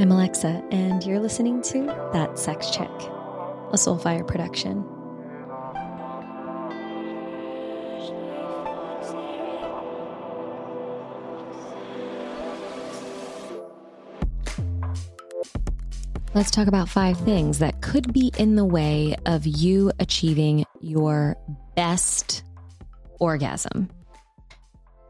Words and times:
I'm 0.00 0.10
Alexa, 0.10 0.64
and 0.70 1.04
you're 1.04 1.20
listening 1.20 1.60
to 1.60 1.84
That 2.14 2.38
Sex 2.38 2.70
Check, 2.70 2.88
a 2.88 3.74
Soulfire 3.74 4.26
production. 4.26 4.82
Let's 16.32 16.50
talk 16.50 16.66
about 16.66 16.88
five 16.88 17.18
things 17.18 17.58
that 17.58 17.82
could 17.82 18.14
be 18.14 18.32
in 18.38 18.56
the 18.56 18.64
way 18.64 19.16
of 19.26 19.46
you 19.46 19.92
achieving 19.98 20.64
your 20.80 21.36
best 21.76 22.42
orgasm. 23.18 23.90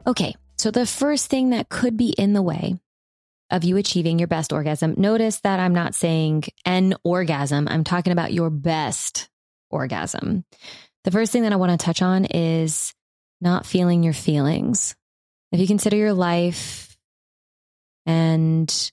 Okay, 0.08 0.34
so 0.56 0.72
the 0.72 0.84
first 0.84 1.30
thing 1.30 1.50
that 1.50 1.68
could 1.68 1.96
be 1.96 2.08
in 2.18 2.32
the 2.32 2.42
way 2.42 2.80
of 3.50 3.64
you 3.64 3.76
achieving 3.76 4.18
your 4.18 4.28
best 4.28 4.52
orgasm, 4.52 4.94
notice 4.96 5.40
that 5.40 5.60
I'm 5.60 5.74
not 5.74 5.94
saying 5.94 6.44
an 6.64 6.94
orgasm, 7.04 7.68
I'm 7.68 7.84
talking 7.84 8.12
about 8.12 8.32
your 8.32 8.50
best 8.50 9.28
orgasm. 9.70 10.44
The 11.04 11.10
first 11.10 11.32
thing 11.32 11.42
that 11.42 11.52
I 11.52 11.56
want 11.56 11.78
to 11.78 11.84
touch 11.84 12.02
on 12.02 12.26
is 12.26 12.94
not 13.40 13.66
feeling 13.66 14.02
your 14.02 14.12
feelings. 14.12 14.94
If 15.52 15.60
you 15.60 15.66
consider 15.66 15.96
your 15.96 16.12
life 16.12 16.96
and 18.06 18.92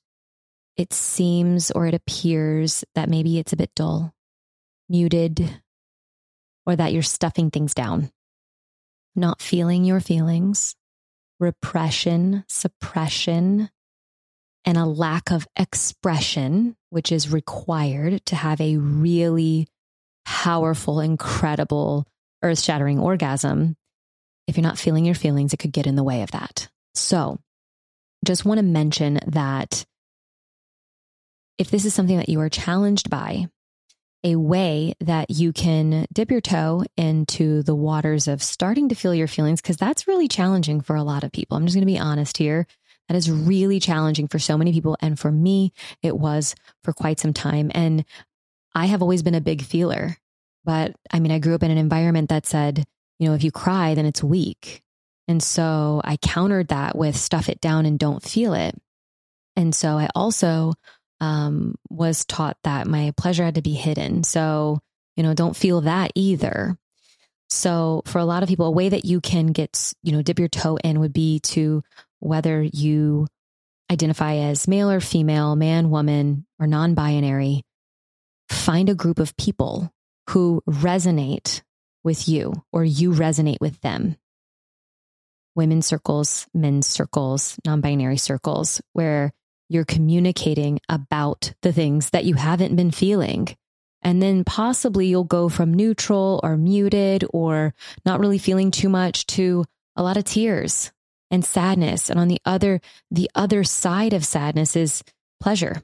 it 0.78 0.94
seems 0.94 1.72
or 1.72 1.88
it 1.88 1.94
appears 1.94 2.84
that 2.96 3.10
maybe 3.10 3.40
it's 3.40 3.54
a 3.54 3.58
bit 3.58 3.72
dull, 3.76 4.14
muted, 4.90 5.62
or 6.66 6.76
that 6.76 6.94
you're 6.94 7.02
stuffing 7.02 7.52
things 7.52 7.74
down, 7.74 8.12
not 9.16 9.42
feeling 9.42 9.84
your 9.84 10.00
feelings, 10.00 10.76
repression, 11.40 12.44
suppression, 12.48 13.70
and 14.68 14.78
a 14.78 14.86
lack 14.86 15.32
of 15.32 15.48
expression, 15.56 16.76
which 16.90 17.14
is 17.14 17.32
required 17.32 18.24
to 18.26 18.36
have 18.36 18.60
a 18.60 18.76
really 18.76 19.66
powerful, 20.26 21.00
incredible, 21.00 22.06
earth 22.44 22.60
shattering 22.60 23.00
orgasm. 23.00 23.78
If 24.46 24.58
you're 24.58 24.64
not 24.64 24.78
feeling 24.78 25.06
your 25.06 25.16
feelings, 25.16 25.54
it 25.54 25.58
could 25.58 25.72
get 25.72 25.88
in 25.88 25.96
the 25.96 26.04
way 26.04 26.22
of 26.22 26.32
that. 26.32 26.68
So, 26.96 27.40
just 28.26 28.44
want 28.44 28.58
to 28.58 28.64
mention 28.64 29.22
that 29.28 29.86
if 31.58 31.72
this 31.72 31.86
is 31.86 31.94
something 31.94 32.18
that 32.18 32.28
you 32.28 32.42
are 32.42 32.50
challenged 32.50 33.10
by, 33.10 33.48
a 34.26 34.36
way 34.36 34.96
that 35.00 35.30
you 35.30 35.54
can 35.54 36.06
dip 36.12 36.30
your 36.30 36.42
toe 36.42 36.84
into 36.98 37.64
the 37.64 37.76
waters 37.76 38.28
of 38.28 38.44
starting 38.44 38.90
to 38.90 38.96
feel 38.96 39.16
your 39.16 39.28
feelings, 39.28 39.62
because 39.62 39.78
that's 39.78 40.10
really 40.10 40.28
challenging 40.28 40.82
for 40.82 40.98
a 40.98 41.04
lot 41.04 41.24
of 41.24 41.32
people. 41.32 41.56
I'm 41.56 41.66
just 41.66 41.76
going 41.76 41.88
to 41.88 41.94
be 41.94 42.00
honest 42.00 42.38
here. 42.38 42.68
That 43.08 43.16
is 43.16 43.32
really 43.32 43.80
challenging 43.80 44.28
for 44.28 44.40
so 44.40 44.58
many 44.58 44.74
people. 44.74 44.98
And 45.02 45.18
for 45.18 45.32
me, 45.32 45.72
it 46.02 46.18
was 46.18 46.56
for 46.84 46.94
quite 46.94 47.20
some 47.20 47.34
time. 47.34 47.72
And 47.74 48.04
I 48.76 48.88
have 48.88 49.02
always 49.02 49.24
been 49.24 49.36
a 49.36 49.42
big 49.42 49.62
feeler. 49.62 50.18
But 50.66 50.96
I 51.12 51.20
mean, 51.20 51.32
I 51.32 51.40
grew 51.40 51.56
up 51.56 51.64
in 51.64 51.72
an 51.72 51.78
environment 51.78 52.30
that 52.30 52.46
said, 52.46 52.84
you 53.20 53.28
know, 53.28 53.34
if 53.34 53.44
you 53.44 53.52
cry, 53.52 53.96
then 53.96 54.06
it's 54.06 54.24
weak. 54.24 54.82
And 55.28 55.42
so 55.42 56.02
I 56.04 56.18
countered 56.18 56.70
that 56.70 56.98
with 56.98 57.16
stuff 57.16 57.50
it 57.50 57.62
down 57.62 57.86
and 57.86 57.98
don't 57.98 58.24
feel 58.24 58.54
it. 58.54 58.76
And 59.56 59.74
so 59.74 59.98
I 59.98 60.10
also 60.14 60.74
um, 61.20 61.76
was 61.90 62.26
taught 62.26 62.58
that 62.64 62.88
my 62.88 63.14
pleasure 63.18 63.44
had 63.44 63.56
to 63.56 63.62
be 63.62 63.74
hidden. 63.74 64.24
So, 64.24 64.80
you 65.16 65.24
know, 65.24 65.34
don't 65.34 65.56
feel 65.56 65.82
that 65.82 66.12
either. 66.16 66.78
So, 67.50 68.04
for 68.06 68.20
a 68.20 68.26
lot 68.26 68.44
of 68.44 68.50
people, 68.50 68.66
a 68.66 68.72
way 68.72 68.90
that 68.90 69.06
you 69.06 69.22
can 69.22 69.48
get, 69.48 69.94
you 70.04 70.12
know, 70.12 70.22
dip 70.22 70.38
your 70.38 70.50
toe 70.50 70.78
in 70.84 71.00
would 71.00 71.14
be 71.14 71.40
to 71.40 71.82
whether 72.20 72.62
you 72.62 73.28
identify 73.92 74.36
as 74.36 74.68
male 74.68 74.92
or 74.92 75.00
female, 75.00 75.56
man, 75.56 75.90
woman, 75.90 76.46
or 76.60 76.68
non 76.68 76.94
binary, 76.94 77.64
find 78.50 78.90
a 78.90 78.96
group 78.96 79.20
of 79.20 79.38
people 79.38 79.92
who 80.30 80.62
resonate 80.68 81.62
with 82.04 82.28
you 82.28 82.54
or 82.72 82.84
you 82.84 83.12
resonate 83.12 83.62
with 83.62 83.80
them. 83.82 84.16
Women's 85.56 85.88
circles, 85.88 86.48
men's 86.54 86.88
circles, 86.88 87.58
non 87.66 87.82
binary 87.82 88.18
circles, 88.18 88.82
where 88.94 89.34
you're 89.70 89.86
communicating 89.86 90.80
about 90.88 91.54
the 91.62 91.74
things 91.74 92.12
that 92.12 92.26
you 92.26 92.36
haven't 92.36 92.76
been 92.76 92.92
feeling. 92.92 93.48
And 94.02 94.22
then 94.22 94.44
possibly 94.44 95.08
you'll 95.08 95.24
go 95.24 95.50
from 95.50 95.74
neutral 95.74 96.40
or 96.44 96.56
muted 96.56 97.26
or 97.34 97.74
not 98.06 98.20
really 98.20 98.38
feeling 98.38 98.72
too 98.72 98.88
much 98.88 99.26
to 99.28 99.66
a 99.96 100.04
lot 100.04 100.18
of 100.18 100.24
tears 100.24 100.92
and 101.32 101.44
sadness. 101.44 102.10
And 102.10 102.20
on 102.20 102.28
the 102.28 102.42
other, 102.46 102.82
the 103.12 103.30
other 103.36 103.64
side 103.64 104.14
of 104.14 104.26
sadness 104.26 104.76
is 104.76 105.04
pleasure. 105.40 105.82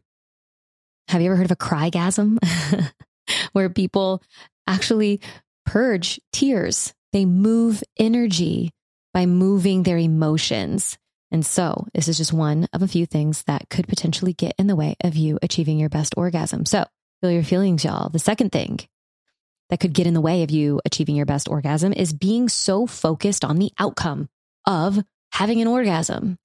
Have 1.10 1.22
you 1.22 1.28
ever 1.28 1.36
heard 1.36 1.46
of 1.46 1.52
a 1.52 1.56
crygasm? 1.56 2.40
Where 3.54 3.70
people 3.70 4.22
actually 4.68 5.22
purge 5.66 6.20
tears. 6.32 6.94
They 7.12 7.26
move 7.26 7.84
energy 7.98 8.72
by 9.14 9.26
moving 9.26 9.84
their 9.84 9.98
emotions. 9.98 10.98
And 11.32 11.46
so, 11.46 11.88
this 11.94 12.08
is 12.08 12.18
just 12.18 12.34
one 12.34 12.68
of 12.74 12.82
a 12.82 12.88
few 12.88 13.06
things 13.06 13.44
that 13.44 13.70
could 13.70 13.88
potentially 13.88 14.34
get 14.34 14.54
in 14.60 14.68
the 14.68 14.76
way 14.76 14.96
of 15.04 15.16
you 15.16 15.40
achieving 15.42 15.80
your 15.80 15.90
best 15.90 16.14
orgasm. 16.16 16.66
So, 16.66 16.86
feel 17.22 17.32
your 17.32 17.44
feelings, 17.44 17.84
y'all. 17.84 18.10
The 18.10 18.20
second 18.20 18.52
thing 18.52 18.80
that 19.70 19.80
could 19.80 19.94
get 19.94 20.06
in 20.06 20.14
the 20.14 20.22
way 20.22 20.44
of 20.44 20.52
you 20.52 20.80
achieving 20.86 21.16
your 21.16 21.26
best 21.26 21.50
orgasm 21.50 21.94
is 21.94 22.14
being 22.14 22.50
so 22.50 22.86
focused 22.86 23.44
on 23.44 23.58
the 23.58 23.72
outcome 23.80 24.30
of 24.68 25.00
having 25.34 25.62
an 25.62 25.68
orgasm. 25.68 26.38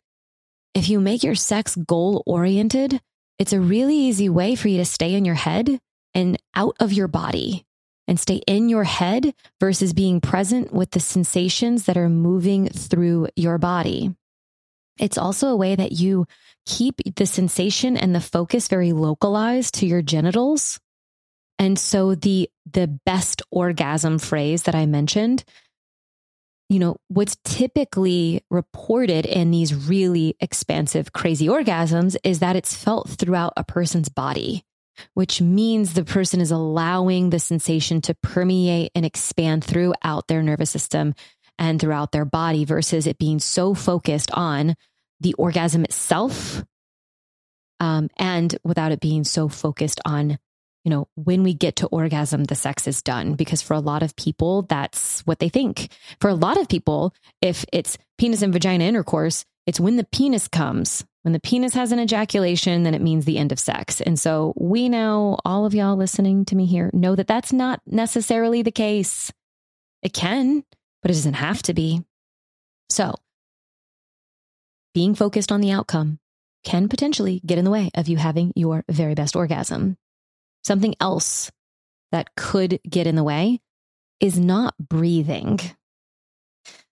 If 0.74 0.88
you 0.88 0.98
make 0.98 1.22
your 1.22 1.34
sex 1.34 1.76
goal 1.76 2.22
oriented, 2.26 3.00
it's 3.38 3.52
a 3.52 3.60
really 3.60 3.96
easy 3.96 4.28
way 4.30 4.54
for 4.54 4.68
you 4.68 4.78
to 4.78 4.84
stay 4.84 5.14
in 5.14 5.24
your 5.26 5.34
head 5.34 5.78
and 6.14 6.38
out 6.54 6.74
of 6.80 6.92
your 6.92 7.06
body 7.06 7.66
and 8.08 8.18
stay 8.18 8.40
in 8.46 8.70
your 8.70 8.84
head 8.84 9.34
versus 9.60 9.92
being 9.92 10.22
present 10.22 10.72
with 10.72 10.90
the 10.90 11.00
sensations 11.00 11.84
that 11.84 11.98
are 11.98 12.08
moving 12.08 12.68
through 12.70 13.28
your 13.36 13.58
body. 13.58 14.14
It's 14.98 15.18
also 15.18 15.48
a 15.48 15.56
way 15.56 15.76
that 15.76 15.92
you 15.92 16.26
keep 16.64 16.96
the 17.14 17.26
sensation 17.26 17.98
and 17.98 18.14
the 18.14 18.20
focus 18.20 18.68
very 18.68 18.92
localized 18.92 19.74
to 19.74 19.86
your 19.86 20.02
genitals. 20.02 20.80
And 21.58 21.78
so 21.78 22.14
the 22.14 22.48
the 22.70 22.86
best 22.86 23.42
orgasm 23.50 24.18
phrase 24.18 24.62
that 24.62 24.74
I 24.74 24.86
mentioned, 24.86 25.44
you 26.68 26.78
know, 26.78 26.96
what's 27.08 27.36
typically 27.44 28.44
reported 28.50 29.24
in 29.24 29.50
these 29.50 29.74
really 29.74 30.36
expansive 30.40 31.12
crazy 31.12 31.46
orgasms 31.46 32.16
is 32.24 32.40
that 32.40 32.56
it's 32.56 32.76
felt 32.76 33.08
throughout 33.08 33.54
a 33.56 33.64
person's 33.64 34.10
body, 34.10 34.64
which 35.14 35.40
means 35.40 35.94
the 35.94 36.04
person 36.04 36.40
is 36.40 36.50
allowing 36.50 37.30
the 37.30 37.38
sensation 37.38 38.02
to 38.02 38.14
permeate 38.22 38.92
and 38.94 39.06
expand 39.06 39.64
throughout 39.64 40.28
their 40.28 40.42
nervous 40.42 40.70
system 40.70 41.14
and 41.58 41.80
throughout 41.80 42.12
their 42.12 42.26
body 42.26 42.64
versus 42.64 43.06
it 43.06 43.18
being 43.18 43.38
so 43.38 43.74
focused 43.74 44.30
on 44.32 44.74
the 45.20 45.34
orgasm 45.34 45.84
itself 45.84 46.62
um, 47.80 48.08
and 48.18 48.56
without 48.64 48.92
it 48.92 49.00
being 49.00 49.24
so 49.24 49.48
focused 49.48 50.00
on 50.04 50.38
you 50.84 50.90
know 50.90 51.08
when 51.14 51.42
we 51.42 51.54
get 51.54 51.76
to 51.76 51.86
orgasm 51.88 52.44
the 52.44 52.54
sex 52.54 52.86
is 52.86 53.02
done. 53.02 53.34
Because 53.34 53.62
for 53.62 53.74
a 53.74 53.80
lot 53.80 54.02
of 54.02 54.16
people 54.16 54.62
that's 54.62 55.20
what 55.22 55.38
they 55.38 55.48
think. 55.48 55.88
For 56.20 56.28
a 56.28 56.34
lot 56.34 56.58
of 56.58 56.68
people 56.68 57.14
if 57.40 57.64
it's 57.72 57.98
penis 58.18 58.42
and 58.42 58.52
vagina 58.52 58.84
intercourse 58.84 59.44
it's 59.66 59.80
when 59.80 59.96
the 59.96 60.04
penis 60.04 60.48
comes. 60.48 61.04
When 61.22 61.32
the 61.32 61.40
penis 61.40 61.74
has 61.74 61.92
an 61.92 62.00
ejaculation 62.00 62.82
then 62.82 62.94
it 62.94 63.02
means 63.02 63.24
the 63.24 63.38
end 63.38 63.52
of 63.52 63.58
sex. 63.58 64.00
And 64.00 64.18
so 64.18 64.54
we 64.56 64.88
know 64.88 65.38
all 65.44 65.66
of 65.66 65.74
y'all 65.74 65.96
listening 65.96 66.44
to 66.46 66.56
me 66.56 66.66
here 66.66 66.90
know 66.92 67.14
that 67.14 67.26
that's 67.26 67.52
not 67.52 67.80
necessarily 67.86 68.62
the 68.62 68.72
case. 68.72 69.32
It 70.02 70.12
can 70.12 70.64
but 71.02 71.10
it 71.10 71.14
doesn't 71.14 71.34
have 71.34 71.62
to 71.62 71.74
be. 71.74 72.02
So 72.90 73.14
being 74.94 75.14
focused 75.14 75.52
on 75.52 75.60
the 75.60 75.70
outcome 75.70 76.18
can 76.64 76.88
potentially 76.88 77.40
get 77.46 77.58
in 77.58 77.64
the 77.64 77.70
way 77.70 77.90
of 77.94 78.08
you 78.08 78.16
having 78.16 78.52
your 78.56 78.84
very 78.90 79.14
best 79.14 79.36
orgasm. 79.36 79.96
Something 80.68 80.96
else 81.00 81.50
that 82.12 82.36
could 82.36 82.78
get 82.86 83.06
in 83.06 83.14
the 83.14 83.24
way 83.24 83.62
is 84.20 84.38
not 84.38 84.74
breathing. 84.78 85.60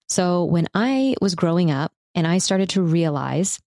So, 0.09 0.45
when 0.45 0.67
I 0.73 1.15
was 1.21 1.35
growing 1.35 1.71
up 1.71 1.93
and 2.15 2.27
I 2.27 2.39
started 2.39 2.71
to 2.71 2.81
realize 2.81 3.61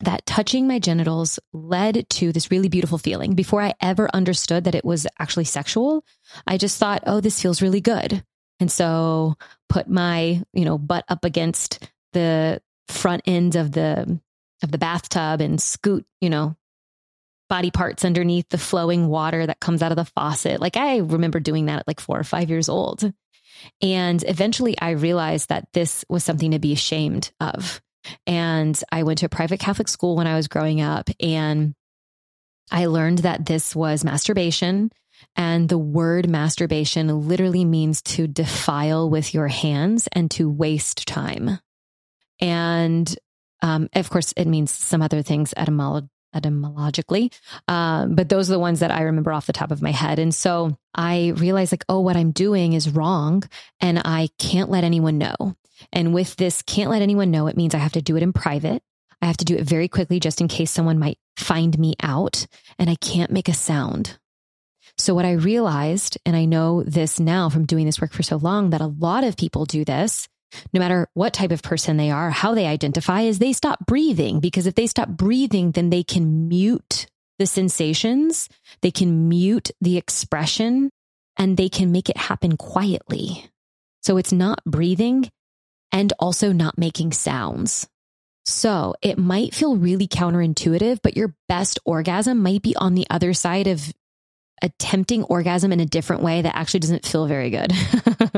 that 0.00 0.26
touching 0.26 0.68
my 0.68 0.78
genitals 0.78 1.38
led 1.54 2.10
to 2.10 2.30
this 2.30 2.50
really 2.50 2.68
beautiful 2.68 2.98
feeling, 2.98 3.32
before 3.32 3.62
I 3.62 3.72
ever 3.80 4.10
understood 4.12 4.64
that 4.64 4.74
it 4.74 4.84
was 4.84 5.06
actually 5.18 5.44
sexual, 5.44 6.04
I 6.46 6.58
just 6.58 6.76
thought, 6.76 7.04
oh, 7.06 7.22
this 7.22 7.40
feels 7.40 7.62
really 7.62 7.80
good. 7.80 8.22
And 8.60 8.70
so 8.70 9.38
put 9.70 9.88
my, 9.88 10.42
you 10.52 10.66
know, 10.66 10.76
butt 10.76 11.06
up 11.08 11.24
against 11.24 11.88
the 12.12 12.60
front 12.88 13.22
end 13.24 13.56
of 13.56 13.72
the 13.72 14.20
of 14.62 14.72
the 14.72 14.78
bathtub 14.78 15.40
and 15.40 15.58
scoot, 15.58 16.04
you 16.20 16.28
know, 16.28 16.54
body 17.48 17.70
parts 17.70 18.04
underneath 18.04 18.48
the 18.48 18.58
flowing 18.58 19.08
water 19.08 19.46
that 19.46 19.60
comes 19.60 19.82
out 19.82 19.92
of 19.92 19.96
the 19.96 20.04
faucet. 20.04 20.60
Like 20.60 20.76
I 20.76 20.98
remember 20.98 21.40
doing 21.40 21.66
that 21.66 21.80
at 21.80 21.88
like 21.88 22.00
4 22.00 22.20
or 22.20 22.24
5 22.24 22.50
years 22.50 22.68
old. 22.68 23.12
And 23.82 24.22
eventually 24.26 24.78
I 24.78 24.90
realized 24.90 25.48
that 25.48 25.68
this 25.72 26.04
was 26.08 26.24
something 26.24 26.52
to 26.52 26.58
be 26.58 26.72
ashamed 26.72 27.32
of. 27.40 27.80
And 28.26 28.80
I 28.92 29.02
went 29.02 29.18
to 29.18 29.26
a 29.26 29.30
private 29.30 29.60
Catholic 29.60 29.88
school 29.88 30.16
when 30.16 30.26
I 30.26 30.36
was 30.36 30.48
growing 30.48 30.80
up 30.80 31.10
and 31.20 31.74
I 32.70 32.86
learned 32.86 33.18
that 33.18 33.46
this 33.46 33.74
was 33.74 34.04
masturbation. 34.04 34.90
And 35.34 35.68
the 35.68 35.78
word 35.78 36.28
masturbation 36.28 37.26
literally 37.28 37.64
means 37.64 38.02
to 38.02 38.28
defile 38.28 39.10
with 39.10 39.34
your 39.34 39.48
hands 39.48 40.08
and 40.12 40.30
to 40.32 40.48
waste 40.48 41.08
time. 41.08 41.58
And 42.40 43.16
um, 43.60 43.88
of 43.94 44.08
course, 44.10 44.32
it 44.36 44.46
means 44.46 44.70
some 44.70 45.02
other 45.02 45.22
things 45.22 45.52
etymolo- 45.56 46.08
etymologically, 46.34 47.32
um, 47.68 48.14
but 48.14 48.28
those 48.28 48.50
are 48.50 48.54
the 48.54 48.58
ones 48.58 48.80
that 48.80 48.90
I 48.90 49.02
remember 49.02 49.32
off 49.32 49.46
the 49.46 49.52
top 49.52 49.70
of 49.70 49.82
my 49.82 49.92
head. 49.92 50.18
And 50.18 50.34
so 50.34 50.76
I 50.94 51.28
realized, 51.36 51.72
like, 51.72 51.84
oh, 51.88 52.00
what 52.00 52.16
I'm 52.16 52.32
doing 52.32 52.72
is 52.72 52.90
wrong, 52.90 53.42
and 53.80 54.00
I 54.04 54.28
can't 54.38 54.70
let 54.70 54.84
anyone 54.84 55.18
know. 55.18 55.56
And 55.92 56.12
with 56.12 56.36
this, 56.36 56.62
can't 56.62 56.90
let 56.90 57.02
anyone 57.02 57.30
know, 57.30 57.46
it 57.46 57.56
means 57.56 57.74
I 57.74 57.78
have 57.78 57.92
to 57.92 58.02
do 58.02 58.16
it 58.16 58.22
in 58.22 58.32
private. 58.32 58.82
I 59.20 59.26
have 59.26 59.36
to 59.38 59.44
do 59.44 59.56
it 59.56 59.64
very 59.64 59.88
quickly 59.88 60.20
just 60.20 60.40
in 60.40 60.48
case 60.48 60.70
someone 60.70 60.98
might 60.98 61.18
find 61.36 61.78
me 61.78 61.94
out, 62.02 62.46
and 62.78 62.88
I 62.88 62.94
can't 62.96 63.32
make 63.32 63.48
a 63.48 63.54
sound. 63.54 64.18
So, 64.96 65.14
what 65.14 65.24
I 65.24 65.32
realized, 65.32 66.18
and 66.26 66.36
I 66.36 66.44
know 66.44 66.82
this 66.82 67.20
now 67.20 67.48
from 67.48 67.66
doing 67.66 67.86
this 67.86 68.00
work 68.00 68.12
for 68.12 68.22
so 68.22 68.36
long, 68.36 68.70
that 68.70 68.80
a 68.80 68.86
lot 68.86 69.24
of 69.24 69.36
people 69.36 69.64
do 69.64 69.84
this, 69.84 70.28
no 70.72 70.80
matter 70.80 71.08
what 71.14 71.32
type 71.32 71.50
of 71.50 71.62
person 71.62 71.96
they 71.96 72.10
are, 72.10 72.30
how 72.30 72.54
they 72.54 72.66
identify, 72.66 73.22
is 73.22 73.38
they 73.38 73.52
stop 73.52 73.86
breathing. 73.86 74.40
Because 74.40 74.66
if 74.66 74.74
they 74.74 74.86
stop 74.86 75.08
breathing, 75.08 75.72
then 75.72 75.90
they 75.90 76.02
can 76.02 76.48
mute 76.48 77.06
the 77.38 77.46
sensations, 77.46 78.48
they 78.82 78.90
can 78.90 79.28
mute 79.28 79.70
the 79.80 79.96
expression, 79.96 80.90
and 81.36 81.56
they 81.56 81.68
can 81.68 81.92
make 81.92 82.08
it 82.08 82.16
happen 82.16 82.56
quietly. 82.56 83.48
So, 84.02 84.16
it's 84.16 84.32
not 84.32 84.64
breathing 84.64 85.30
and 85.92 86.12
also 86.18 86.52
not 86.52 86.78
making 86.78 87.12
sounds. 87.12 87.88
So 88.48 88.94
it 89.02 89.18
might 89.18 89.54
feel 89.54 89.76
really 89.76 90.08
counterintuitive, 90.08 91.00
but 91.02 91.16
your 91.18 91.34
best 91.48 91.78
orgasm 91.84 92.42
might 92.42 92.62
be 92.62 92.74
on 92.76 92.94
the 92.94 93.06
other 93.10 93.34
side 93.34 93.66
of 93.66 93.92
attempting 94.62 95.22
orgasm 95.24 95.72
in 95.72 95.80
a 95.80 95.86
different 95.86 96.22
way 96.22 96.42
that 96.42 96.56
actually 96.56 96.80
doesn't 96.80 97.06
feel 97.06 97.26
very 97.26 97.50
good. 97.50 97.72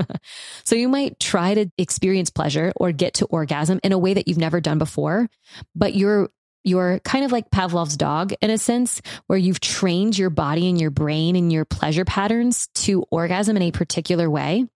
so 0.64 0.74
you 0.76 0.88
might 0.88 1.18
try 1.20 1.54
to 1.54 1.70
experience 1.78 2.30
pleasure 2.30 2.72
or 2.76 2.92
get 2.92 3.14
to 3.14 3.26
orgasm 3.26 3.80
in 3.82 3.92
a 3.92 3.98
way 3.98 4.14
that 4.14 4.28
you've 4.28 4.38
never 4.38 4.60
done 4.60 4.78
before, 4.78 5.28
but 5.74 5.94
you're 5.94 6.30
you're 6.62 6.98
kind 7.00 7.24
of 7.24 7.32
like 7.32 7.50
Pavlov's 7.50 7.96
dog 7.96 8.34
in 8.42 8.50
a 8.50 8.58
sense, 8.58 9.00
where 9.26 9.38
you've 9.38 9.60
trained 9.60 10.18
your 10.18 10.28
body 10.28 10.68
and 10.68 10.78
your 10.78 10.90
brain 10.90 11.34
and 11.34 11.50
your 11.50 11.64
pleasure 11.64 12.04
patterns 12.04 12.68
to 12.74 13.02
orgasm 13.10 13.56
in 13.56 13.62
a 13.62 13.70
particular 13.70 14.28
way. 14.28 14.66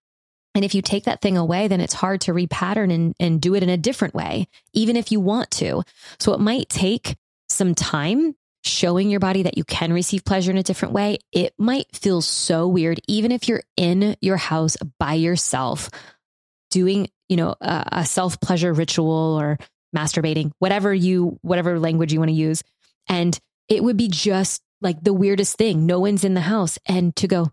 And 0.55 0.65
if 0.65 0.75
you 0.75 0.83
take 0.83 1.05
that 1.05 1.21
thing 1.21 1.37
away, 1.37 1.69
then 1.69 1.81
it's 1.81 1.95
hard 1.95 2.23
to 2.23 2.33
repattern 2.33 2.93
and, 2.93 3.15
and 3.19 3.41
do 3.41 3.55
it 3.55 3.63
in 3.63 3.69
a 3.69 3.77
different 3.77 4.15
way, 4.15 4.49
even 4.73 4.97
if 4.97 5.11
you 5.11 5.21
want 5.21 5.51
to. 5.53 5.83
So 6.19 6.33
it 6.33 6.41
might 6.41 6.69
take 6.69 7.17
some 7.49 7.75
time 7.75 8.35
showing 8.65 9.11
your 9.11 9.21
body 9.21 9.43
that 9.43 9.59
you 9.59 9.65
can 9.65 9.93
receive 9.93 10.25
pleasure 10.25 10.51
in 10.51 10.57
a 10.57 10.63
different 10.63 10.95
way. 10.95 11.19
It 11.33 11.53
might 11.59 11.95
feel 11.95 12.23
so 12.23 12.67
weird, 12.67 13.01
even 13.07 13.31
if 13.31 13.49
you're 13.49 13.63
in 13.77 14.17
your 14.21 14.37
house 14.37 14.77
by 14.99 15.15
yourself 15.15 15.91
doing, 16.71 17.09
you 17.29 17.37
know, 17.37 17.55
a, 17.61 17.85
a 17.93 18.05
self 18.05 18.41
pleasure 18.41 18.73
ritual 18.73 19.39
or 19.39 19.59
masturbating, 19.95 20.51
whatever 20.59 20.93
you, 20.93 21.39
whatever 21.43 21.79
language 21.79 22.13
you 22.13 22.19
want 22.19 22.31
to 22.31 22.35
use. 22.35 22.63
And 23.09 23.39
it 23.69 23.83
would 23.83 23.97
be 23.97 24.09
just 24.09 24.63
like 24.81 25.03
the 25.03 25.13
weirdest 25.13 25.57
thing. 25.57 25.87
No 25.87 26.01
one's 26.01 26.25
in 26.25 26.35
the 26.35 26.41
house. 26.41 26.79
And 26.87 27.15
to 27.17 27.29
go, 27.29 27.53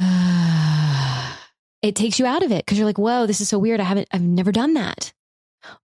it 1.82 1.94
takes 1.96 2.18
you 2.18 2.26
out 2.26 2.42
of 2.42 2.52
it 2.52 2.64
because 2.64 2.78
you're 2.78 2.86
like, 2.86 2.98
whoa, 2.98 3.26
this 3.26 3.40
is 3.40 3.48
so 3.48 3.58
weird. 3.58 3.80
I 3.80 3.84
haven't, 3.84 4.08
I've 4.12 4.22
never 4.22 4.52
done 4.52 4.74
that. 4.74 5.12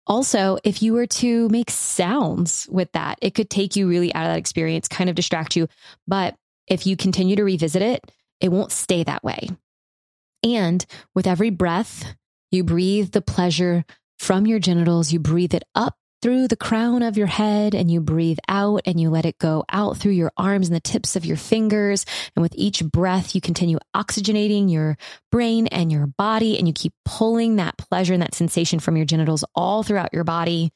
Also, 0.07 0.59
if 0.65 0.83
you 0.83 0.93
were 0.93 1.07
to 1.07 1.49
make 1.49 1.71
sounds 1.71 2.67
with 2.71 2.91
that, 2.93 3.19
it 3.21 3.35
could 3.35 3.51
take 3.51 3.77
you 3.77 3.89
really 3.89 4.15
out 4.15 4.25
of 4.25 4.33
that 4.33 4.39
experience, 4.39 4.89
kind 4.89 5.11
of 5.11 5.17
distract 5.17 5.57
you. 5.57 5.69
But 6.07 6.37
if 6.67 6.87
you 6.87 6.97
continue 6.97 7.37
to 7.37 7.45
revisit 7.45 7.83
it, 7.83 8.11
it 8.41 8.51
won't 8.51 8.73
stay 8.73 9.05
that 9.05 9.25
way. 9.25 9.49
And 10.43 10.85
with 11.15 11.27
every 11.27 11.51
breath, 11.51 12.15
you 12.51 12.65
breathe 12.65 13.11
the 13.11 13.21
pleasure 13.21 13.85
from 14.19 14.47
your 14.47 14.59
genitals, 14.59 15.13
you 15.13 15.19
breathe 15.19 15.55
it 15.55 15.65
up 15.75 15.98
through 16.21 16.49
the 16.49 16.57
crown 16.57 17.03
of 17.03 17.17
your 17.17 17.27
head 17.27 17.75
and 17.75 17.91
you 17.91 18.01
breathe 18.01 18.39
out 18.49 18.83
and 18.87 19.01
you 19.01 19.11
let 19.11 19.25
it 19.25 19.39
go 19.39 19.65
out 19.71 19.97
through 19.97 20.13
your 20.13 20.33
arms 20.37 20.69
and 20.69 20.77
the 20.77 20.81
tips 20.81 21.17
of 21.17 21.25
your 21.25 21.37
fingers. 21.37 22.05
And 22.35 22.43
with 22.43 22.55
each 22.57 22.85
breath, 22.85 23.35
you 23.35 23.41
continue 23.41 23.79
oxygenating 23.95 24.71
your 24.71 24.97
brain 25.31 25.67
and 25.69 25.93
your 25.93 26.07
body 26.07 26.59
and 26.59 26.67
you 26.67 26.75
keep 26.75 26.93
pulling 27.05 27.57
that 27.57 27.79
pleasure 27.79 28.15
and 28.15 28.23
that 28.23 28.35
sensation 28.35 28.81
from 28.81 28.97
your 28.97 29.07
genitals 29.07 29.45
all 29.55 29.83
throughout 29.83 30.13
your 30.13 30.25
body. 30.25 30.73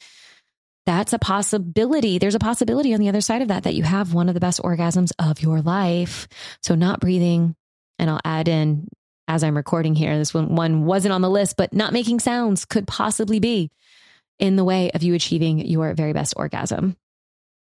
That's 0.87 1.13
a 1.13 1.19
possibility. 1.19 2.19
There's 2.19 2.35
a 2.35 2.41
possibility 2.41 2.93
on 2.93 3.01
the 3.01 3.09
other 3.09 3.21
side 3.21 3.43
of 3.43 3.49
that 3.49 3.65
that 3.65 3.75
you 3.75 3.85
have 3.85 4.15
one 4.15 4.29
of 4.29 4.35
the 4.35 4.41
best 4.41 4.61
orgasms 4.61 5.13
of 5.19 5.41
your 5.41 5.61
life. 5.61 6.27
So, 6.61 6.75
not 6.75 6.99
breathing, 6.99 7.55
and 8.01 8.11
I'll 8.11 8.21
add 8.25 8.49
in 8.49 8.89
as 9.29 9.45
I'm 9.45 9.57
recording 9.57 9.95
here, 9.95 10.19
this 10.19 10.35
one, 10.35 10.57
one 10.57 10.85
wasn't 10.85 11.15
on 11.15 11.23
the 11.23 11.31
list, 11.31 11.57
but 11.57 11.73
not 11.73 11.93
making 11.93 12.21
sounds 12.21 12.65
could 12.65 12.87
possibly 12.87 13.39
be 13.39 13.71
in 14.43 14.57
the 14.57 14.65
way 14.65 14.91
of 14.91 15.05
you 15.05 15.15
achieving 15.15 15.61
your 15.61 15.95
very 15.95 16.13
best 16.13 16.35
orgasm. 16.37 16.97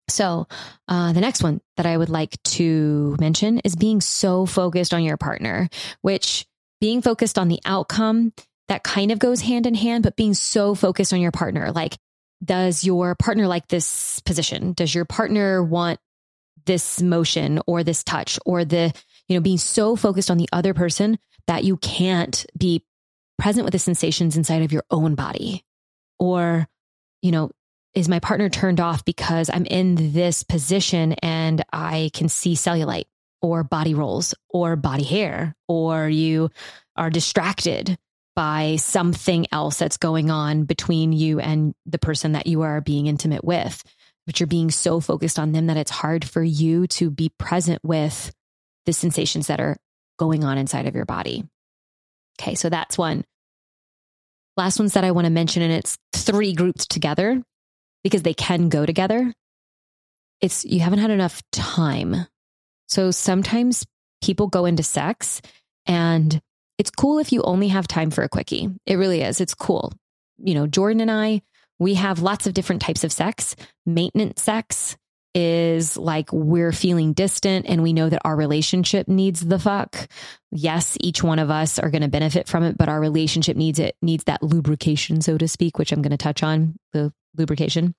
So, 0.08 0.48
uh, 0.88 1.12
the 1.12 1.20
next 1.20 1.42
one 1.42 1.60
that 1.76 1.84
I 1.84 1.96
would 1.96 2.08
like 2.08 2.42
to 2.54 3.16
mention 3.20 3.58
is 3.60 3.76
being 3.76 4.00
so 4.00 4.46
focused 4.46 4.94
on 4.94 5.04
your 5.04 5.18
partner, 5.18 5.68
which 6.00 6.46
being 6.80 7.02
focused 7.02 7.38
on 7.38 7.48
the 7.48 7.60
outcome 7.66 8.32
that 8.68 8.82
kind 8.82 9.12
of 9.12 9.18
goes 9.18 9.42
hand 9.42 9.66
in 9.66 9.74
hand, 9.74 10.02
but 10.02 10.16
being 10.16 10.32
so 10.32 10.74
focused 10.74 11.12
on 11.12 11.20
your 11.20 11.32
partner. 11.32 11.70
Like, 11.70 11.98
does 12.42 12.82
your 12.82 13.14
partner 13.14 13.46
like 13.46 13.68
this 13.68 14.20
position? 14.20 14.72
Does 14.72 14.94
your 14.94 15.04
partner 15.04 15.62
want 15.62 16.00
this 16.64 17.02
motion 17.02 17.60
or 17.66 17.84
this 17.84 18.02
touch 18.02 18.38
or 18.46 18.64
the, 18.64 18.92
you 19.28 19.36
know, 19.36 19.42
being 19.42 19.58
so 19.58 19.96
focused 19.96 20.30
on 20.30 20.38
the 20.38 20.48
other 20.50 20.72
person 20.72 21.18
that 21.46 21.64
you 21.64 21.76
can't 21.76 22.46
be 22.56 22.84
present 23.38 23.64
with 23.64 23.72
the 23.72 23.78
sensations 23.78 24.36
inside 24.36 24.62
of 24.62 24.72
your 24.72 24.84
own 24.90 25.14
body? 25.14 25.62
Or, 26.18 26.66
you 27.22 27.30
know, 27.30 27.50
is 27.94 28.08
my 28.08 28.20
partner 28.20 28.48
turned 28.48 28.80
off 28.80 29.04
because 29.04 29.50
I'm 29.52 29.66
in 29.66 30.12
this 30.12 30.42
position 30.42 31.14
and 31.14 31.64
I 31.72 32.10
can 32.14 32.28
see 32.28 32.54
cellulite 32.54 33.06
or 33.42 33.64
body 33.64 33.94
rolls 33.94 34.34
or 34.48 34.76
body 34.76 35.02
hair, 35.02 35.54
or 35.66 36.08
you 36.08 36.50
are 36.96 37.10
distracted 37.10 37.98
by 38.36 38.76
something 38.76 39.46
else 39.50 39.78
that's 39.78 39.96
going 39.96 40.30
on 40.30 40.64
between 40.64 41.12
you 41.12 41.40
and 41.40 41.74
the 41.86 41.98
person 41.98 42.32
that 42.32 42.46
you 42.46 42.62
are 42.62 42.80
being 42.80 43.06
intimate 43.06 43.44
with, 43.44 43.82
but 44.26 44.38
you're 44.38 44.46
being 44.46 44.70
so 44.70 45.00
focused 45.00 45.38
on 45.38 45.52
them 45.52 45.66
that 45.66 45.76
it's 45.76 45.90
hard 45.90 46.24
for 46.24 46.42
you 46.42 46.86
to 46.86 47.10
be 47.10 47.30
present 47.38 47.80
with 47.82 48.32
the 48.86 48.92
sensations 48.92 49.48
that 49.48 49.60
are 49.60 49.76
going 50.18 50.44
on 50.44 50.58
inside 50.58 50.86
of 50.86 50.94
your 50.94 51.06
body. 51.06 51.44
Okay, 52.40 52.54
so 52.54 52.68
that's 52.68 52.96
one. 52.96 53.24
Last 54.60 54.78
ones 54.78 54.92
that 54.92 55.04
I 55.04 55.12
want 55.12 55.24
to 55.24 55.30
mention, 55.30 55.62
and 55.62 55.72
it's 55.72 55.96
three 56.12 56.52
groups 56.52 56.86
together 56.86 57.42
because 58.04 58.20
they 58.20 58.34
can 58.34 58.68
go 58.68 58.84
together. 58.84 59.32
It's 60.42 60.66
you 60.66 60.80
haven't 60.80 60.98
had 60.98 61.10
enough 61.10 61.42
time. 61.50 62.26
So 62.86 63.10
sometimes 63.10 63.86
people 64.22 64.48
go 64.48 64.66
into 64.66 64.82
sex 64.82 65.40
and 65.86 66.38
it's 66.76 66.90
cool 66.90 67.20
if 67.20 67.32
you 67.32 67.40
only 67.40 67.68
have 67.68 67.88
time 67.88 68.10
for 68.10 68.22
a 68.22 68.28
quickie. 68.28 68.68
It 68.84 68.96
really 68.96 69.22
is. 69.22 69.40
It's 69.40 69.54
cool. 69.54 69.94
You 70.36 70.52
know, 70.52 70.66
Jordan 70.66 71.00
and 71.00 71.10
I, 71.10 71.40
we 71.78 71.94
have 71.94 72.20
lots 72.20 72.46
of 72.46 72.52
different 72.52 72.82
types 72.82 73.02
of 73.02 73.12
sex. 73.12 73.56
Maintenance 73.86 74.42
sex 74.42 74.94
is 75.34 75.96
like 75.96 76.32
we're 76.32 76.72
feeling 76.72 77.12
distant 77.12 77.66
and 77.68 77.82
we 77.82 77.92
know 77.92 78.08
that 78.08 78.22
our 78.24 78.34
relationship 78.34 79.06
needs 79.06 79.40
the 79.40 79.58
fuck. 79.58 80.08
Yes, 80.50 80.96
each 81.00 81.22
one 81.22 81.38
of 81.38 81.50
us 81.50 81.78
are 81.78 81.90
going 81.90 82.02
to 82.02 82.08
benefit 82.08 82.48
from 82.48 82.64
it, 82.64 82.76
but 82.76 82.88
our 82.88 83.00
relationship 83.00 83.56
needs 83.56 83.78
it, 83.78 83.96
needs 84.02 84.24
that 84.24 84.42
lubrication, 84.42 85.20
so 85.20 85.38
to 85.38 85.46
speak, 85.46 85.78
which 85.78 85.92
I'm 85.92 86.02
going 86.02 86.10
to 86.10 86.16
touch 86.16 86.42
on 86.42 86.76
the 86.92 87.12
lubrication. 87.36 87.94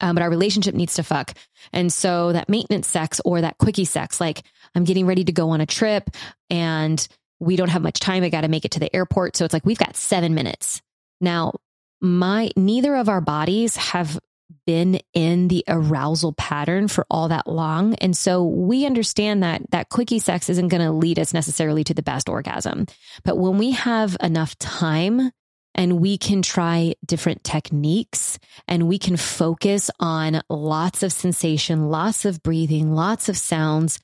Um, 0.00 0.14
but 0.14 0.22
our 0.22 0.30
relationship 0.30 0.74
needs 0.74 0.94
to 0.94 1.02
fuck. 1.02 1.32
And 1.72 1.92
so 1.92 2.32
that 2.32 2.48
maintenance 2.48 2.88
sex 2.88 3.20
or 3.24 3.40
that 3.40 3.58
quickie 3.58 3.84
sex, 3.84 4.20
like 4.20 4.42
I'm 4.74 4.84
getting 4.84 5.06
ready 5.06 5.24
to 5.24 5.32
go 5.32 5.50
on 5.50 5.60
a 5.60 5.66
trip 5.66 6.10
and 6.50 7.06
we 7.38 7.56
don't 7.56 7.70
have 7.70 7.82
much 7.82 8.00
time. 8.00 8.22
I 8.22 8.28
got 8.28 8.42
to 8.42 8.48
make 8.48 8.64
it 8.64 8.72
to 8.72 8.80
the 8.80 8.94
airport. 8.94 9.36
So 9.36 9.44
it's 9.44 9.52
like 9.52 9.66
we've 9.66 9.78
got 9.78 9.96
seven 9.96 10.34
minutes. 10.34 10.80
Now, 11.20 11.54
my 12.00 12.50
neither 12.56 12.96
of 12.96 13.08
our 13.08 13.20
bodies 13.20 13.76
have 13.76 14.18
been 14.66 15.00
in 15.14 15.48
the 15.48 15.64
arousal 15.68 16.32
pattern 16.32 16.88
for 16.88 17.06
all 17.10 17.28
that 17.28 17.46
long. 17.46 17.94
And 17.94 18.16
so 18.16 18.44
we 18.44 18.86
understand 18.86 19.42
that 19.42 19.62
that 19.70 19.88
quickie 19.88 20.18
sex 20.18 20.48
isn't 20.48 20.68
going 20.68 20.82
to 20.82 20.92
lead 20.92 21.18
us 21.18 21.34
necessarily 21.34 21.84
to 21.84 21.94
the 21.94 22.02
best 22.02 22.28
orgasm. 22.28 22.86
But 23.24 23.38
when 23.38 23.58
we 23.58 23.72
have 23.72 24.16
enough 24.22 24.56
time 24.58 25.30
and 25.74 26.00
we 26.00 26.18
can 26.18 26.42
try 26.42 26.94
different 27.04 27.44
techniques 27.44 28.38
and 28.68 28.88
we 28.88 28.98
can 28.98 29.16
focus 29.16 29.90
on 29.98 30.42
lots 30.48 31.02
of 31.02 31.12
sensation, 31.12 31.88
lots 31.88 32.24
of 32.24 32.42
breathing, 32.42 32.92
lots 32.92 33.28
of 33.28 33.36
sounds, 33.36 33.98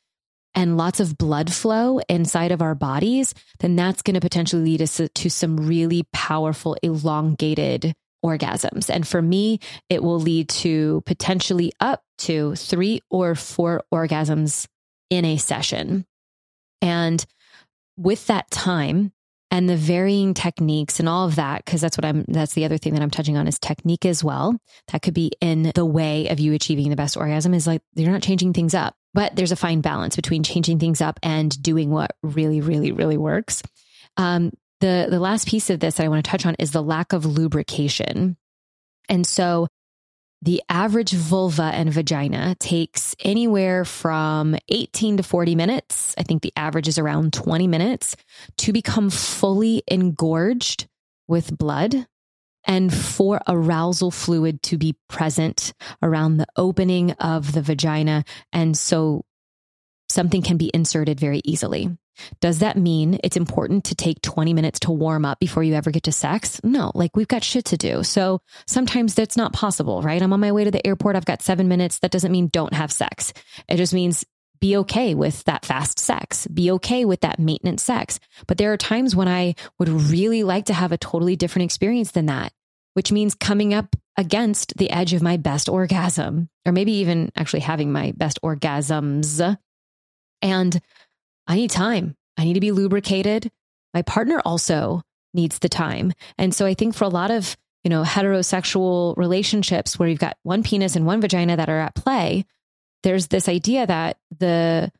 and 0.54 0.76
lots 0.76 0.98
of 0.98 1.16
blood 1.16 1.52
flow 1.52 2.00
inside 2.08 2.52
of 2.52 2.62
our 2.62 2.74
bodies, 2.74 3.34
then 3.60 3.76
that's 3.76 4.02
going 4.02 4.14
to 4.14 4.20
potentially 4.20 4.62
lead 4.62 4.82
us 4.82 5.00
to 5.14 5.30
some 5.30 5.56
really 5.56 6.04
powerful, 6.12 6.76
elongated 6.82 7.94
orgasms. 8.24 8.90
And 8.90 9.06
for 9.06 9.22
me, 9.22 9.60
it 9.88 10.02
will 10.02 10.20
lead 10.20 10.48
to 10.50 11.02
potentially 11.06 11.72
up 11.80 12.02
to 12.18 12.54
three 12.56 13.00
or 13.10 13.34
four 13.34 13.82
orgasms 13.92 14.66
in 15.10 15.24
a 15.24 15.36
session. 15.36 16.04
And 16.82 17.24
with 17.96 18.26
that 18.26 18.50
time 18.50 19.12
and 19.50 19.68
the 19.68 19.76
varying 19.76 20.34
techniques 20.34 21.00
and 21.00 21.08
all 21.08 21.26
of 21.26 21.36
that, 21.36 21.64
because 21.64 21.80
that's 21.80 21.96
what 21.96 22.04
I'm, 22.04 22.24
that's 22.28 22.54
the 22.54 22.64
other 22.64 22.76
thing 22.76 22.92
that 22.94 23.02
I'm 23.02 23.10
touching 23.10 23.36
on 23.36 23.48
is 23.48 23.58
technique 23.58 24.04
as 24.04 24.22
well. 24.22 24.58
That 24.92 25.02
could 25.02 25.14
be 25.14 25.32
in 25.40 25.72
the 25.74 25.86
way 25.86 26.28
of 26.28 26.38
you 26.38 26.52
achieving 26.52 26.90
the 26.90 26.96
best 26.96 27.16
orgasm 27.16 27.54
is 27.54 27.66
like, 27.66 27.82
you're 27.94 28.12
not 28.12 28.22
changing 28.22 28.52
things 28.52 28.74
up, 28.74 28.94
but 29.14 29.34
there's 29.34 29.52
a 29.52 29.56
fine 29.56 29.80
balance 29.80 30.16
between 30.16 30.42
changing 30.42 30.78
things 30.78 31.00
up 31.00 31.18
and 31.22 31.60
doing 31.62 31.90
what 31.90 32.12
really, 32.22 32.60
really, 32.60 32.92
really 32.92 33.16
works. 33.16 33.62
Um, 34.16 34.52
the, 34.80 35.08
the 35.10 35.20
last 35.20 35.48
piece 35.48 35.70
of 35.70 35.80
this 35.80 35.96
that 35.96 36.04
I 36.04 36.08
want 36.08 36.24
to 36.24 36.30
touch 36.30 36.46
on 36.46 36.54
is 36.58 36.70
the 36.70 36.82
lack 36.82 37.12
of 37.12 37.24
lubrication. 37.24 38.36
And 39.08 39.26
so 39.26 39.68
the 40.42 40.62
average 40.68 41.10
vulva 41.10 41.64
and 41.74 41.92
vagina 41.92 42.54
takes 42.60 43.16
anywhere 43.24 43.84
from 43.84 44.56
18 44.68 45.16
to 45.16 45.22
40 45.22 45.54
minutes. 45.56 46.14
I 46.16 46.22
think 46.22 46.42
the 46.42 46.52
average 46.56 46.86
is 46.86 46.98
around 46.98 47.32
20 47.32 47.66
minutes 47.66 48.14
to 48.58 48.72
become 48.72 49.10
fully 49.10 49.82
engorged 49.88 50.86
with 51.26 51.56
blood 51.56 52.06
and 52.64 52.94
for 52.94 53.40
arousal 53.48 54.10
fluid 54.10 54.62
to 54.62 54.78
be 54.78 54.94
present 55.08 55.72
around 56.02 56.36
the 56.36 56.46
opening 56.56 57.12
of 57.12 57.52
the 57.52 57.62
vagina. 57.62 58.24
And 58.52 58.76
so 58.76 59.24
something 60.08 60.42
can 60.42 60.56
be 60.56 60.70
inserted 60.72 61.18
very 61.18 61.40
easily. 61.44 61.96
Does 62.40 62.60
that 62.60 62.76
mean 62.76 63.18
it's 63.24 63.36
important 63.36 63.84
to 63.84 63.94
take 63.94 64.22
20 64.22 64.54
minutes 64.54 64.80
to 64.80 64.90
warm 64.90 65.24
up 65.24 65.38
before 65.40 65.62
you 65.62 65.74
ever 65.74 65.90
get 65.90 66.04
to 66.04 66.12
sex? 66.12 66.60
No, 66.62 66.92
like 66.94 67.16
we've 67.16 67.28
got 67.28 67.44
shit 67.44 67.66
to 67.66 67.76
do. 67.76 68.02
So 68.02 68.40
sometimes 68.66 69.14
that's 69.14 69.36
not 69.36 69.52
possible, 69.52 70.02
right? 70.02 70.20
I'm 70.20 70.32
on 70.32 70.40
my 70.40 70.52
way 70.52 70.64
to 70.64 70.70
the 70.70 70.86
airport. 70.86 71.16
I've 71.16 71.24
got 71.24 71.42
seven 71.42 71.68
minutes. 71.68 71.98
That 72.00 72.10
doesn't 72.10 72.32
mean 72.32 72.48
don't 72.48 72.74
have 72.74 72.92
sex. 72.92 73.32
It 73.68 73.76
just 73.76 73.94
means 73.94 74.24
be 74.60 74.76
okay 74.78 75.14
with 75.14 75.44
that 75.44 75.64
fast 75.64 75.98
sex, 75.98 76.46
be 76.48 76.70
okay 76.72 77.04
with 77.04 77.20
that 77.20 77.38
maintenance 77.38 77.82
sex. 77.82 78.18
But 78.46 78.58
there 78.58 78.72
are 78.72 78.76
times 78.76 79.14
when 79.14 79.28
I 79.28 79.54
would 79.78 79.88
really 79.88 80.42
like 80.42 80.66
to 80.66 80.74
have 80.74 80.92
a 80.92 80.98
totally 80.98 81.36
different 81.36 81.64
experience 81.64 82.10
than 82.10 82.26
that, 82.26 82.52
which 82.94 83.12
means 83.12 83.34
coming 83.34 83.72
up 83.72 83.94
against 84.16 84.76
the 84.76 84.90
edge 84.90 85.12
of 85.12 85.22
my 85.22 85.36
best 85.36 85.68
orgasm, 85.68 86.48
or 86.66 86.72
maybe 86.72 86.92
even 86.92 87.30
actually 87.36 87.60
having 87.60 87.92
my 87.92 88.12
best 88.16 88.40
orgasms. 88.42 89.56
And 90.42 90.80
I 91.48 91.56
need 91.56 91.70
time. 91.70 92.14
I 92.36 92.44
need 92.44 92.54
to 92.54 92.60
be 92.60 92.70
lubricated. 92.70 93.50
My 93.94 94.02
partner 94.02 94.40
also 94.44 95.02
needs 95.34 95.58
the 95.58 95.68
time. 95.68 96.12
And 96.36 96.54
so 96.54 96.66
I 96.66 96.74
think 96.74 96.94
for 96.94 97.04
a 97.04 97.08
lot 97.08 97.30
of, 97.30 97.56
you 97.82 97.90
know, 97.90 98.04
heterosexual 98.04 99.16
relationships 99.16 99.98
where 99.98 100.08
you've 100.08 100.18
got 100.18 100.36
one 100.42 100.62
penis 100.62 100.94
and 100.94 101.06
one 101.06 101.20
vagina 101.20 101.56
that 101.56 101.68
are 101.68 101.80
at 101.80 101.94
play, 101.94 102.44
there's 103.02 103.28
this 103.28 103.48
idea 103.48 103.86
that 103.86 104.18
the 104.38 104.92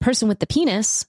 person 0.00 0.28
with 0.28 0.38
the 0.38 0.46
penis 0.46 1.06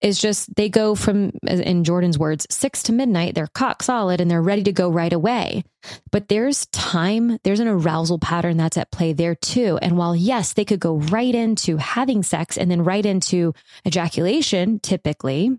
is 0.00 0.20
just 0.20 0.54
they 0.54 0.68
go 0.68 0.94
from 0.94 1.32
in 1.46 1.84
Jordan's 1.84 2.18
words 2.18 2.46
6 2.50 2.84
to 2.84 2.92
midnight 2.92 3.34
they're 3.34 3.48
cock 3.48 3.82
solid 3.82 4.20
and 4.20 4.30
they're 4.30 4.42
ready 4.42 4.62
to 4.64 4.72
go 4.72 4.88
right 4.88 5.12
away. 5.12 5.64
But 6.10 6.28
there's 6.28 6.66
time 6.66 7.38
there's 7.44 7.60
an 7.60 7.68
arousal 7.68 8.18
pattern 8.18 8.56
that's 8.56 8.76
at 8.76 8.92
play 8.92 9.12
there 9.12 9.34
too. 9.34 9.78
And 9.82 9.96
while 9.96 10.14
yes 10.14 10.52
they 10.52 10.64
could 10.64 10.80
go 10.80 10.96
right 10.96 11.34
into 11.34 11.76
having 11.76 12.22
sex 12.22 12.56
and 12.56 12.70
then 12.70 12.84
right 12.84 13.04
into 13.04 13.54
ejaculation 13.86 14.80
typically 14.80 15.58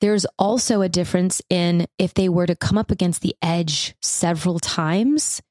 there's 0.00 0.26
also 0.38 0.80
a 0.80 0.88
difference 0.88 1.42
in 1.50 1.86
if 1.98 2.14
they 2.14 2.28
were 2.28 2.46
to 2.46 2.56
come 2.56 2.78
up 2.78 2.90
against 2.90 3.20
the 3.22 3.36
edge 3.42 3.94
several 4.00 4.58
times 4.58 5.42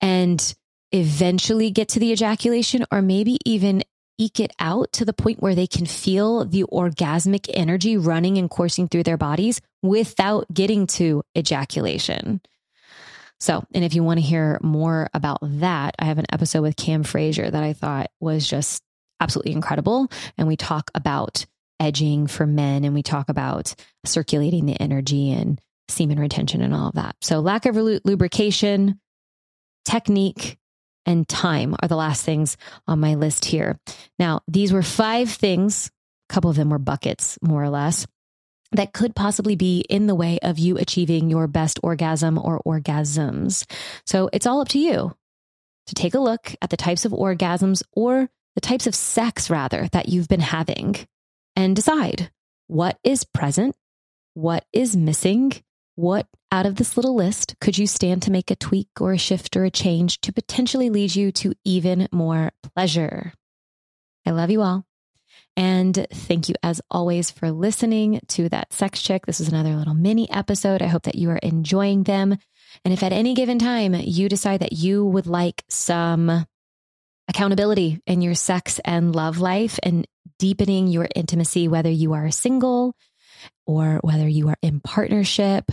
and 0.00 0.54
eventually 0.92 1.70
get 1.70 1.90
to 1.90 2.00
the 2.00 2.10
ejaculation 2.10 2.84
or 2.90 3.02
maybe 3.02 3.38
even 3.44 3.82
eke 4.20 4.40
it 4.40 4.52
out 4.60 4.92
to 4.92 5.04
the 5.06 5.14
point 5.14 5.40
where 5.40 5.54
they 5.54 5.66
can 5.66 5.86
feel 5.86 6.44
the 6.44 6.64
orgasmic 6.64 7.48
energy 7.54 7.96
running 7.96 8.36
and 8.36 8.50
coursing 8.50 8.86
through 8.86 9.02
their 9.02 9.16
bodies 9.16 9.62
without 9.82 10.46
getting 10.52 10.86
to 10.86 11.22
ejaculation. 11.36 12.40
So, 13.40 13.64
and 13.72 13.82
if 13.82 13.94
you 13.94 14.04
want 14.04 14.18
to 14.18 14.26
hear 14.26 14.60
more 14.62 15.08
about 15.14 15.38
that, 15.40 15.94
I 15.98 16.04
have 16.04 16.18
an 16.18 16.26
episode 16.30 16.60
with 16.60 16.76
Cam 16.76 17.02
Frazier 17.02 17.50
that 17.50 17.62
I 17.62 17.72
thought 17.72 18.10
was 18.20 18.46
just 18.46 18.82
absolutely 19.18 19.52
incredible. 19.52 20.08
And 20.36 20.46
we 20.46 20.56
talk 20.56 20.90
about 20.94 21.46
edging 21.80 22.26
for 22.26 22.46
men 22.46 22.84
and 22.84 22.92
we 22.92 23.02
talk 23.02 23.30
about 23.30 23.74
circulating 24.04 24.66
the 24.66 24.78
energy 24.78 25.32
and 25.32 25.58
semen 25.88 26.20
retention 26.20 26.60
and 26.60 26.74
all 26.74 26.88
of 26.88 26.94
that. 26.94 27.16
So, 27.22 27.40
lack 27.40 27.64
of 27.64 27.76
lubrication, 27.76 29.00
technique, 29.86 30.58
and 31.06 31.28
time 31.28 31.74
are 31.80 31.88
the 31.88 31.96
last 31.96 32.24
things 32.24 32.56
on 32.86 33.00
my 33.00 33.14
list 33.14 33.44
here. 33.44 33.78
Now, 34.18 34.42
these 34.48 34.72
were 34.72 34.82
five 34.82 35.30
things, 35.30 35.90
a 36.28 36.32
couple 36.32 36.50
of 36.50 36.56
them 36.56 36.70
were 36.70 36.78
buckets, 36.78 37.38
more 37.42 37.62
or 37.62 37.70
less, 37.70 38.06
that 38.72 38.92
could 38.92 39.16
possibly 39.16 39.56
be 39.56 39.80
in 39.88 40.06
the 40.06 40.14
way 40.14 40.38
of 40.42 40.58
you 40.58 40.78
achieving 40.78 41.28
your 41.28 41.46
best 41.46 41.80
orgasm 41.82 42.38
or 42.38 42.62
orgasms. 42.64 43.68
So 44.06 44.30
it's 44.32 44.46
all 44.46 44.60
up 44.60 44.68
to 44.68 44.78
you 44.78 45.14
to 45.86 45.94
take 45.94 46.14
a 46.14 46.20
look 46.20 46.54
at 46.62 46.70
the 46.70 46.76
types 46.76 47.04
of 47.04 47.12
orgasms 47.12 47.82
or 47.92 48.28
the 48.54 48.60
types 48.60 48.86
of 48.86 48.94
sex, 48.94 49.50
rather, 49.50 49.88
that 49.92 50.08
you've 50.08 50.28
been 50.28 50.40
having 50.40 50.96
and 51.56 51.74
decide 51.74 52.30
what 52.66 52.98
is 53.02 53.24
present, 53.24 53.74
what 54.34 54.64
is 54.72 54.96
missing, 54.96 55.52
what 56.00 56.26
out 56.50 56.64
of 56.64 56.76
this 56.76 56.96
little 56.96 57.14
list 57.14 57.54
could 57.60 57.76
you 57.76 57.86
stand 57.86 58.22
to 58.22 58.30
make 58.30 58.50
a 58.50 58.56
tweak 58.56 58.88
or 58.98 59.12
a 59.12 59.18
shift 59.18 59.54
or 59.54 59.64
a 59.64 59.70
change 59.70 60.18
to 60.22 60.32
potentially 60.32 60.88
lead 60.88 61.14
you 61.14 61.30
to 61.30 61.52
even 61.64 62.08
more 62.10 62.52
pleasure? 62.74 63.34
I 64.24 64.30
love 64.30 64.50
you 64.50 64.62
all. 64.62 64.86
And 65.56 66.06
thank 66.10 66.48
you, 66.48 66.54
as 66.62 66.80
always, 66.90 67.30
for 67.30 67.50
listening 67.50 68.20
to 68.28 68.48
that 68.48 68.72
sex 68.72 69.02
check. 69.02 69.26
This 69.26 69.40
is 69.40 69.48
another 69.48 69.76
little 69.76 69.94
mini 69.94 70.30
episode. 70.30 70.80
I 70.80 70.86
hope 70.86 71.02
that 71.02 71.16
you 71.16 71.28
are 71.30 71.36
enjoying 71.36 72.04
them. 72.04 72.38
And 72.84 72.94
if 72.94 73.02
at 73.02 73.12
any 73.12 73.34
given 73.34 73.58
time 73.58 73.94
you 73.94 74.30
decide 74.30 74.60
that 74.60 74.72
you 74.72 75.04
would 75.04 75.26
like 75.26 75.64
some 75.68 76.46
accountability 77.28 78.00
in 78.06 78.22
your 78.22 78.34
sex 78.34 78.80
and 78.86 79.14
love 79.14 79.38
life 79.38 79.78
and 79.82 80.06
deepening 80.38 80.86
your 80.86 81.08
intimacy, 81.14 81.68
whether 81.68 81.90
you 81.90 82.14
are 82.14 82.30
single 82.30 82.94
or 83.66 83.98
whether 84.02 84.26
you 84.26 84.48
are 84.48 84.58
in 84.62 84.80
partnership, 84.80 85.70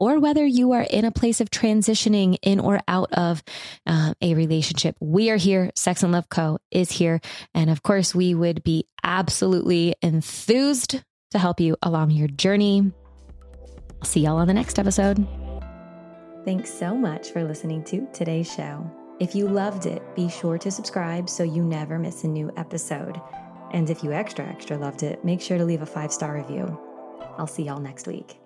or 0.00 0.18
whether 0.18 0.44
you 0.44 0.72
are 0.72 0.82
in 0.82 1.04
a 1.04 1.10
place 1.10 1.40
of 1.40 1.50
transitioning 1.50 2.36
in 2.42 2.60
or 2.60 2.80
out 2.88 3.12
of 3.12 3.42
uh, 3.86 4.14
a 4.20 4.34
relationship. 4.34 4.96
We 5.00 5.30
are 5.30 5.36
here. 5.36 5.70
Sex 5.74 6.02
and 6.02 6.12
Love 6.12 6.28
Co. 6.28 6.58
is 6.70 6.90
here. 6.90 7.20
And 7.54 7.70
of 7.70 7.82
course, 7.82 8.14
we 8.14 8.34
would 8.34 8.62
be 8.62 8.86
absolutely 9.02 9.94
enthused 10.02 11.02
to 11.30 11.38
help 11.38 11.60
you 11.60 11.76
along 11.82 12.10
your 12.10 12.28
journey. 12.28 12.92
I'll 14.00 14.04
see 14.04 14.20
y'all 14.20 14.36
on 14.36 14.46
the 14.46 14.54
next 14.54 14.78
episode. 14.78 15.26
Thanks 16.44 16.72
so 16.72 16.94
much 16.94 17.30
for 17.30 17.44
listening 17.44 17.84
to 17.84 18.06
today's 18.12 18.50
show. 18.52 18.90
If 19.20 19.34
you 19.34 19.48
loved 19.48 19.86
it, 19.86 20.02
be 20.14 20.28
sure 20.28 20.58
to 20.58 20.70
subscribe 20.70 21.28
so 21.28 21.42
you 21.42 21.64
never 21.64 21.98
miss 21.98 22.24
a 22.24 22.28
new 22.28 22.52
episode. 22.56 23.20
And 23.72 23.90
if 23.90 24.02
you 24.02 24.12
extra, 24.12 24.46
extra 24.46 24.78
loved 24.78 25.02
it, 25.02 25.24
make 25.24 25.40
sure 25.40 25.58
to 25.58 25.64
leave 25.64 25.82
a 25.82 25.86
five 25.86 26.12
star 26.12 26.34
review. 26.34 26.78
I'll 27.36 27.46
see 27.46 27.64
y'all 27.64 27.80
next 27.80 28.06
week. 28.06 28.38